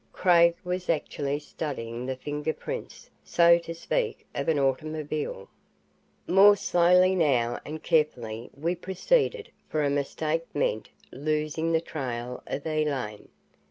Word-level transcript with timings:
Craig 0.13 0.55
was 0.63 0.89
actually 0.89 1.37
studying 1.37 2.07
the 2.07 2.15
finger 2.15 2.53
prints, 2.53 3.07
so 3.23 3.59
to 3.59 3.71
speak, 3.75 4.25
of 4.33 4.47
an 4.49 4.57
automobile! 4.57 5.47
More 6.25 6.55
slowly 6.57 7.13
now 7.13 7.59
and 7.65 7.83
carefully, 7.83 8.49
we 8.59 8.73
proceeded, 8.73 9.51
for 9.69 9.83
a 9.83 9.91
mistake 9.91 10.47
meant 10.55 10.89
losing 11.11 11.71
the 11.71 11.81
trail 11.81 12.41
of 12.47 12.65
Elaine. 12.65 13.27